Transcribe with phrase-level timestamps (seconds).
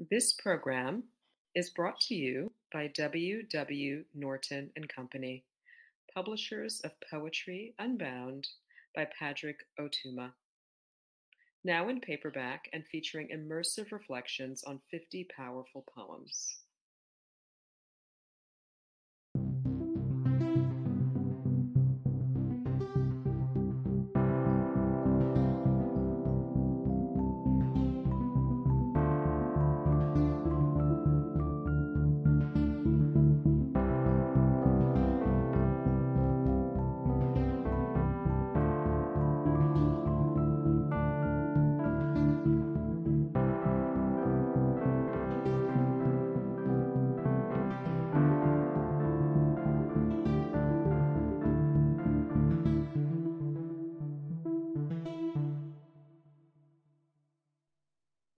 [0.00, 1.02] This program
[1.56, 3.42] is brought to you by W.
[3.42, 4.04] W.
[4.14, 5.44] Norton and Company,
[6.14, 8.46] publishers of Poetry Unbound
[8.94, 10.34] by Padraig Ó Tuama.
[11.64, 16.58] Now in paperback and featuring immersive reflections on 50 powerful poems.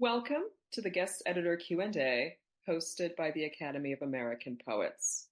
[0.00, 2.34] Welcome to the guest editor Q&A
[2.66, 5.26] hosted by the Academy of American Poets.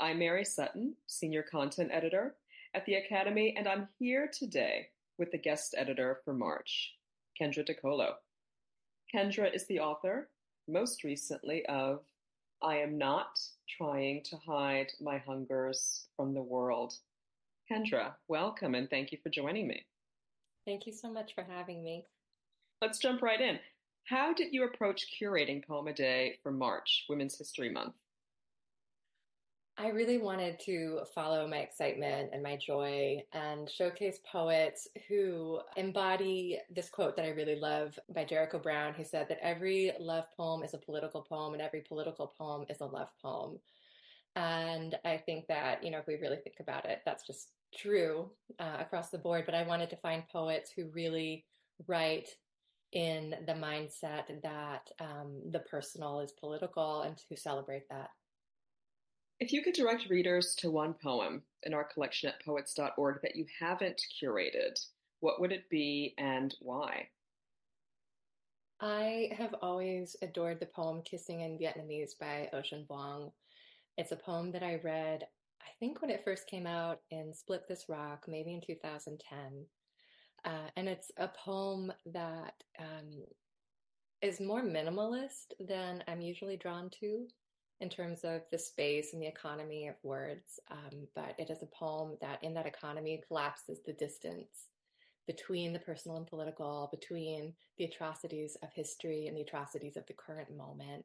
[0.00, 2.34] I'm Mary Sutton, senior content editor
[2.74, 6.94] at the Academy, and I'm here today with the guest editor for March,
[7.40, 8.14] Kendra DeColo.
[9.14, 10.30] Kendra is the author,
[10.66, 12.00] most recently, of
[12.60, 13.38] I Am Not
[13.78, 16.94] Trying to Hide My Hungers from the World.
[17.70, 19.86] Kendra, welcome and thank you for joining me.
[20.66, 22.04] Thank you so much for having me.
[22.80, 23.60] Let's jump right in.
[24.04, 27.94] How did you approach curating Poem a Day for March, Women's History Month?
[29.78, 36.58] I really wanted to follow my excitement and my joy and showcase poets who embody
[36.70, 40.62] this quote that I really love by Jericho Brown, who said that every love poem
[40.62, 43.58] is a political poem and every political poem is a love poem.
[44.36, 48.30] And I think that, you know, if we really think about it, that's just true
[48.58, 49.46] uh, across the board.
[49.46, 51.46] But I wanted to find poets who really
[51.86, 52.28] write
[52.92, 58.10] in the mindset that um, the personal is political and to celebrate that.
[59.40, 63.46] If you could direct readers to one poem in our collection at poets.org that you
[63.58, 64.78] haven't curated,
[65.20, 67.08] what would it be and why?
[68.80, 73.30] I have always adored the poem Kissing in Vietnamese by Ocean Vuong.
[73.96, 75.24] It's a poem that I read,
[75.60, 79.66] I think, when it first came out in Split This Rock, maybe in 2010.
[80.44, 83.24] Uh, and it's a poem that um,
[84.22, 87.26] is more minimalist than I'm usually drawn to
[87.80, 90.60] in terms of the space and the economy of words.
[90.70, 94.68] Um, but it is a poem that, in that economy, collapses the distance
[95.26, 100.14] between the personal and political, between the atrocities of history and the atrocities of the
[100.14, 101.04] current moment.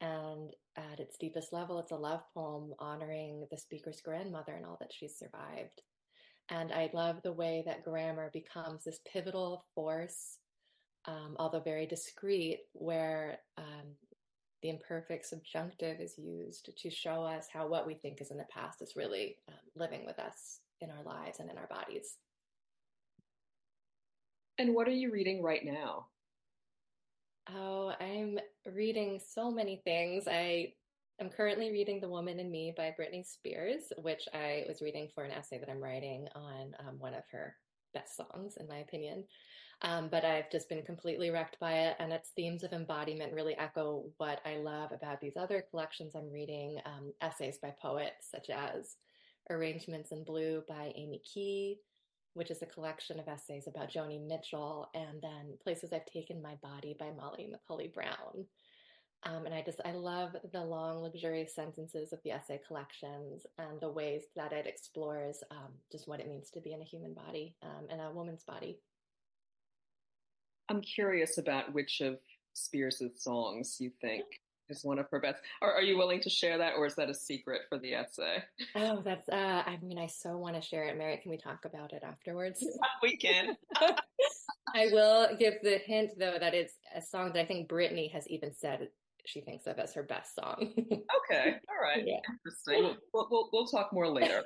[0.00, 4.78] And at its deepest level, it's a love poem honoring the speaker's grandmother and all
[4.80, 5.82] that she's survived.
[6.50, 10.38] And I love the way that grammar becomes this pivotal force,
[11.06, 13.96] um, although very discreet, where um,
[14.62, 18.46] the imperfect subjunctive is used to show us how what we think is in the
[18.50, 22.16] past is really um, living with us in our lives and in our bodies.
[24.58, 26.06] And what are you reading right now?
[27.50, 28.38] Oh, I'm
[28.72, 30.28] reading so many things.
[30.28, 30.74] I
[31.22, 35.22] I'm currently reading The Woman in Me by Britney Spears, which I was reading for
[35.22, 37.54] an essay that I'm writing on um, one of her
[37.94, 39.22] best songs, in my opinion.
[39.82, 43.56] Um, but I've just been completely wrecked by it, and its themes of embodiment really
[43.56, 48.50] echo what I love about these other collections I'm reading um, essays by poets such
[48.50, 48.96] as
[49.48, 51.78] Arrangements in Blue by Amy Key,
[52.34, 56.56] which is a collection of essays about Joni Mitchell, and then Places I've Taken My
[56.64, 58.44] Body by Molly McCully Brown.
[59.24, 63.80] Um, and I just, I love the long, luxurious sentences of the essay collections and
[63.80, 67.14] the ways that it explores um, just what it means to be in a human
[67.14, 68.78] body um, and a woman's body.
[70.68, 72.18] I'm curious about which of
[72.54, 74.24] Spears' songs you think
[74.68, 75.40] is one of her best.
[75.60, 78.42] Are, are you willing to share that, or is that a secret for the essay?
[78.74, 79.28] Oh, that's.
[79.28, 81.18] Uh, I mean, I so want to share it, Mary.
[81.18, 82.64] Can we talk about it afterwards?
[83.02, 83.56] we can.
[84.74, 88.26] I will give the hint, though, that it's a song that I think Britney has
[88.28, 88.88] even said
[89.24, 90.72] she thinks of as her best song.
[90.78, 92.18] okay, all right, yeah.
[92.28, 92.96] interesting.
[93.12, 94.42] We'll, we'll, we'll talk more later.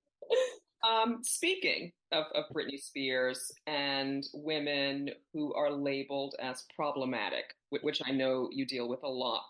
[0.88, 8.10] um, speaking of, of Britney Spears and women who are labeled as problematic, which I
[8.10, 9.42] know you deal with a lot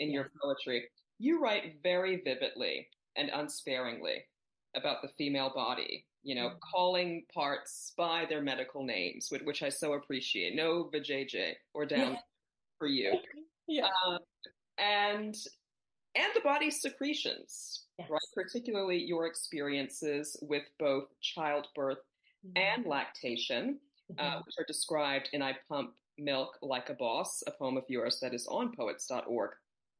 [0.00, 4.24] in your poetry, you write very vividly and unsparingly
[4.74, 6.58] about the female body, you know, mm-hmm.
[6.74, 10.54] calling parts by their medical names, which I so appreciate.
[10.54, 12.16] No vajayjay or down
[12.78, 13.12] for you
[13.70, 13.88] yeah.
[14.06, 14.18] Um,
[14.78, 15.36] and
[16.16, 18.08] and the body's secretions, yes.
[18.10, 18.20] right?
[18.34, 21.98] Particularly your experiences with both childbirth
[22.46, 22.56] mm-hmm.
[22.56, 23.78] and lactation,
[24.18, 24.38] uh, mm-hmm.
[24.38, 28.18] uh, which are described in I Pump Milk Like a Boss, a poem of yours
[28.20, 29.50] that is on poets.org.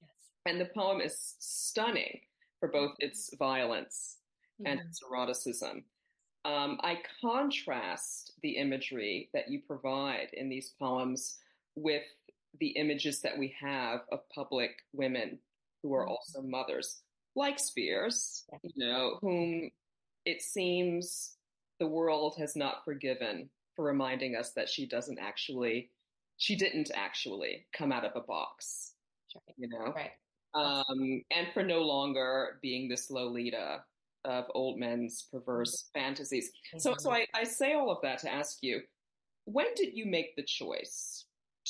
[0.02, 0.10] Yes.
[0.46, 2.20] And the poem is stunning
[2.58, 4.16] for both its violence
[4.60, 4.72] mm-hmm.
[4.72, 5.84] and its eroticism.
[6.44, 11.38] Um, I contrast the imagery that you provide in these poems
[11.76, 12.02] with
[12.58, 15.38] the images that we have of public women
[15.82, 16.10] who are mm-hmm.
[16.10, 17.02] also mothers,
[17.36, 19.70] like Spears, you know, whom
[20.24, 21.36] it seems
[21.78, 25.90] the world has not forgiven for reminding us that she doesn't actually,
[26.36, 28.92] she didn't actually come out of a box,
[29.56, 29.92] you know?
[29.94, 30.10] Right.
[30.52, 33.84] Um, and for no longer being this Lolita
[34.24, 36.00] of old men's perverse mm-hmm.
[36.00, 36.48] fantasies.
[36.48, 36.78] Mm-hmm.
[36.80, 38.80] So, so I, I say all of that to ask you,
[39.44, 41.24] when did you make the choice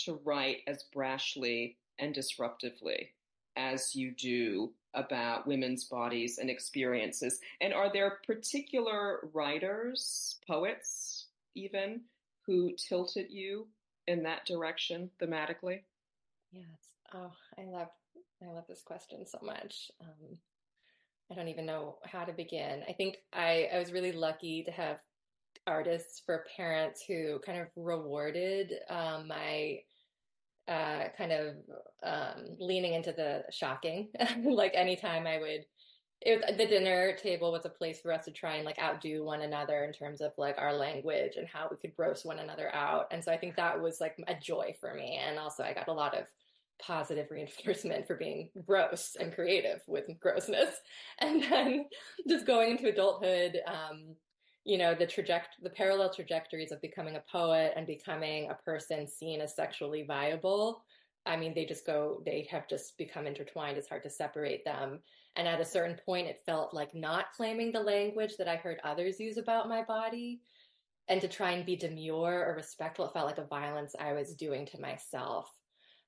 [0.05, 3.08] to write as brashly and disruptively
[3.56, 7.41] as you do about women's bodies and experiences?
[7.61, 12.02] And are there particular writers, poets even,
[12.47, 13.67] who tilted you
[14.06, 15.81] in that direction thematically?
[16.52, 16.64] Yes.
[17.14, 17.88] Oh, I love
[18.43, 19.91] I love this question so much.
[20.00, 20.38] Um,
[21.31, 22.82] I don't even know how to begin.
[22.88, 24.99] I think I, I was really lucky to have
[25.66, 29.80] artists for parents who kind of rewarded um, my
[30.68, 31.54] uh, kind of
[32.02, 34.08] um, leaning into the shocking.
[34.44, 35.66] like anytime I would,
[36.20, 39.40] it, the dinner table was a place for us to try and like outdo one
[39.40, 43.06] another in terms of like our language and how we could gross one another out.
[43.10, 45.18] And so I think that was like a joy for me.
[45.26, 46.26] And also I got a lot of
[46.80, 50.74] positive reinforcement for being gross and creative with grossness.
[51.18, 51.84] And then
[52.28, 54.16] just going into adulthood, um,
[54.64, 59.06] you know, the traject the parallel trajectories of becoming a poet and becoming a person
[59.06, 60.84] seen as sexually viable.
[61.26, 63.76] I mean, they just go, they have just become intertwined.
[63.76, 65.00] It's hard to separate them.
[65.36, 68.80] And at a certain point, it felt like not claiming the language that I heard
[68.84, 70.40] others use about my body
[71.08, 73.06] and to try and be demure or respectful.
[73.06, 75.50] It felt like a violence I was doing to myself.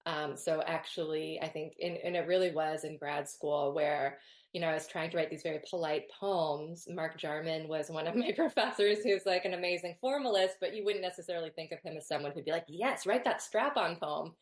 [0.07, 4.19] Um, so actually, I think, in, and it really was in grad school where,
[4.53, 6.87] you know, I was trying to write these very polite poems.
[6.91, 11.03] Mark Jarman was one of my professors who's like an amazing formalist, but you wouldn't
[11.03, 14.33] necessarily think of him as someone who'd be like, yes, write that strap on poem.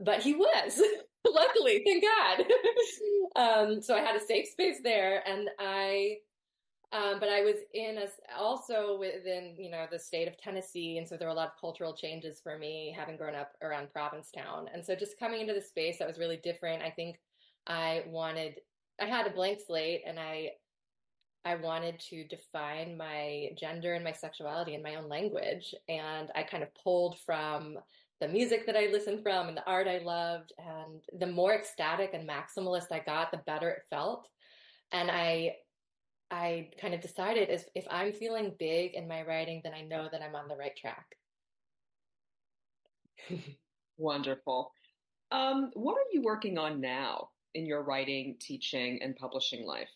[0.00, 0.80] But he was,
[1.26, 2.46] luckily, thank God.
[3.36, 6.16] um, so I had a safe space there and I
[6.92, 8.06] um, but I was in a,
[8.38, 10.98] also within, you know, the state of Tennessee.
[10.98, 13.92] And so there were a lot of cultural changes for me having grown up around
[13.92, 14.68] Provincetown.
[14.72, 16.82] And so just coming into the space that was really different.
[16.82, 17.16] I think
[17.66, 18.56] I wanted,
[19.00, 20.50] I had a blank slate and I,
[21.46, 25.74] I wanted to define my gender and my sexuality in my own language.
[25.88, 27.78] And I kind of pulled from
[28.20, 30.52] the music that I listened from and the art I loved.
[30.58, 34.28] And the more ecstatic and maximalist I got, the better it felt.
[34.92, 35.54] And I
[36.32, 40.08] I kind of decided is if I'm feeling big in my writing, then I know
[40.10, 41.14] that I'm on the right track.
[43.98, 44.72] Wonderful.
[45.30, 49.90] Um, what are you working on now in your writing, teaching, and publishing life?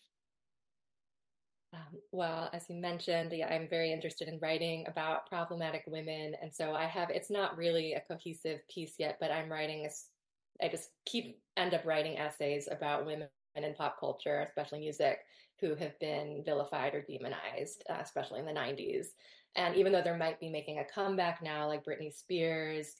[1.73, 6.35] Um, well, as you mentioned, yeah, I'm very interested in writing about problematic women.
[6.41, 10.63] And so I have, it's not really a cohesive piece yet, but I'm writing, a,
[10.63, 15.19] I just keep, end up writing essays about women in pop culture, especially music,
[15.59, 19.07] who have been vilified or demonized, uh, especially in the 90s.
[19.55, 22.95] And even though there might be making a comeback now, like Britney Spears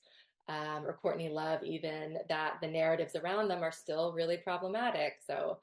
[0.49, 5.17] um, or Courtney Love, even, that the narratives around them are still really problematic.
[5.25, 5.59] So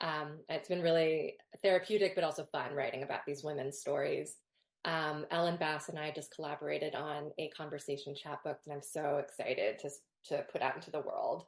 [0.00, 4.36] um, it's been really therapeutic, but also fun writing about these women's stories.
[4.84, 9.80] Um, Ellen Bass and I just collaborated on a conversation chapbook, and I'm so excited
[9.80, 9.90] to
[10.28, 11.44] to put out into the world.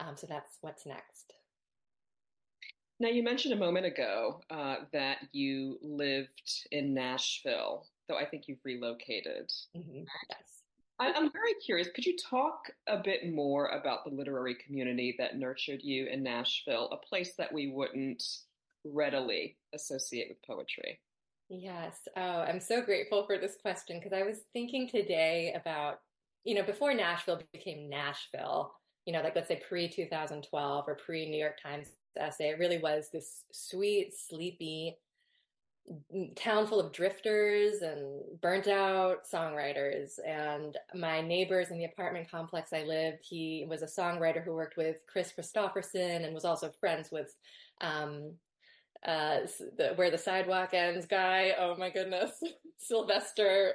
[0.00, 1.32] Um, so that's what's next.
[2.98, 8.44] Now, you mentioned a moment ago uh, that you lived in Nashville, though I think
[8.48, 9.50] you've relocated.
[9.76, 10.04] Mm-hmm.
[10.30, 10.62] Yes.
[10.98, 11.88] I, I'm very curious.
[11.94, 16.88] Could you talk a bit more about the literary community that nurtured you in Nashville,
[16.90, 18.22] a place that we wouldn't
[18.82, 20.98] readily associate with poetry?
[21.50, 21.96] Yes.
[22.16, 26.00] Oh, I'm so grateful for this question because I was thinking today about,
[26.44, 28.72] you know, before Nashville became Nashville,
[29.06, 32.50] you know, like let's say pre 2012 or pre New York Times essay.
[32.50, 34.96] It really was this sweet, sleepy
[36.34, 40.18] town full of drifters and burnt out songwriters.
[40.26, 44.76] And my neighbors in the apartment complex I lived, he was a songwriter who worked
[44.76, 47.34] with Kris Kristofferson and was also friends with
[47.80, 48.32] um,
[49.06, 49.38] uh,
[49.76, 51.52] the, where the sidewalk ends guy.
[51.58, 52.32] Oh my goodness,
[52.78, 53.74] Sylvester.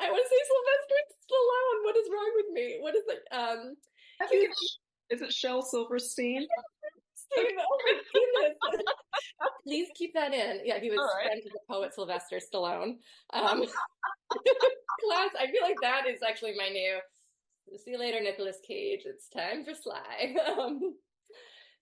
[0.00, 1.84] I want to say Sylvester Stallone.
[1.84, 2.78] What is wrong with me?
[2.80, 3.22] What is it?
[3.32, 3.76] Um,
[5.10, 6.46] is it Shel Silverstein?
[7.38, 7.78] oh.
[9.64, 10.60] Please keep that in.
[10.64, 11.26] Yeah, he was right.
[11.26, 12.96] friends with the poet Sylvester Stallone.
[13.32, 13.64] Um,
[15.00, 16.98] class, I feel like that is actually my new
[17.78, 19.02] see you later, Nicolas Cage.
[19.04, 20.34] It's time for Sly.
[20.46, 20.94] Um,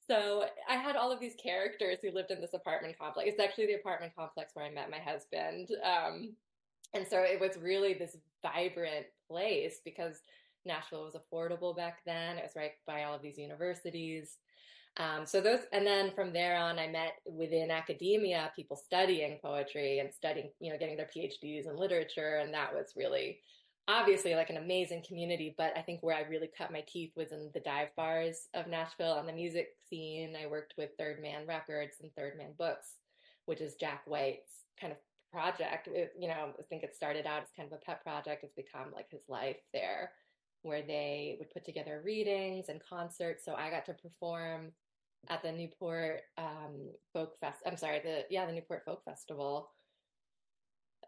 [0.06, 3.30] so I had all of these characters who lived in this apartment complex.
[3.30, 5.68] It's actually the apartment complex where I met my husband.
[5.84, 6.34] Um,
[6.94, 10.20] and so it was really this vibrant place because
[10.64, 12.36] Nashville was affordable back then.
[12.36, 14.36] It was right by all of these universities.
[14.96, 20.00] Um, so those, and then from there on, I met within academia people studying poetry
[20.00, 23.40] and studying, you know, getting their PhDs in literature, and that was really
[23.90, 27.32] obviously like an amazing community, but I think where I really cut my teeth was
[27.32, 30.36] in the dive bars of Nashville on the music scene.
[30.40, 32.94] I worked with Third Man Records and Third Man Books,
[33.46, 34.98] which is Jack White's kind of
[35.32, 35.88] project.
[35.88, 38.44] It, you know, I think it started out as kind of a pet project.
[38.44, 40.12] It's become like his life there,
[40.62, 43.44] where they would put together readings and concerts.
[43.44, 44.72] So I got to perform
[45.28, 47.58] at the Newport um, Folk Fest.
[47.66, 49.70] I'm sorry, the yeah, the Newport Folk Festival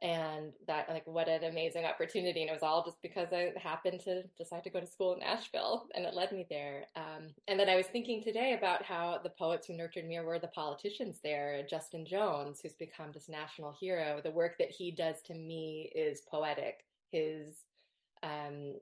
[0.03, 4.01] and that like what an amazing opportunity and it was all just because i happened
[4.01, 7.59] to decide to go to school in nashville and it led me there um, and
[7.59, 11.21] then i was thinking today about how the poets who nurtured me were the politicians
[11.23, 15.91] there justin jones who's become this national hero the work that he does to me
[15.95, 17.59] is poetic his
[18.23, 18.75] um,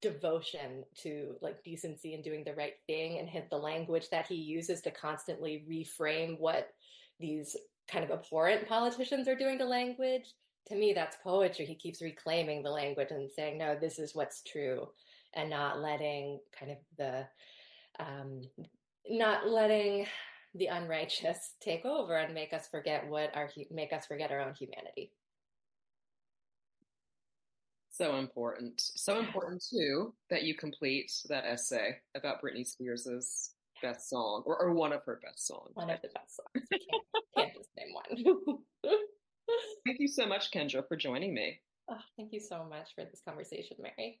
[0.00, 4.36] devotion to like decency and doing the right thing and hit the language that he
[4.36, 6.70] uses to constantly reframe what
[7.20, 7.56] these
[7.90, 10.34] kind of abhorrent politicians are doing to language
[10.66, 11.64] to me, that's poetry.
[11.64, 14.88] He keeps reclaiming the language and saying, no, this is what's true,
[15.34, 17.26] and not letting kind of the,
[18.00, 18.42] um,
[19.08, 20.06] not letting
[20.54, 24.54] the unrighteous take over and make us forget what our, make us forget our own
[24.54, 25.12] humanity.
[27.96, 28.78] So important.
[28.96, 34.74] So important too that you complete that essay about Britney Spears's best song or, or
[34.74, 35.70] one of her best songs.
[35.72, 36.66] One of the best songs.
[36.70, 37.02] Can't,
[37.34, 38.58] can't just name one.
[39.86, 41.60] Thank you so much, Kendra, for joining me.
[41.88, 44.20] Oh, thank you so much for this conversation, Mary.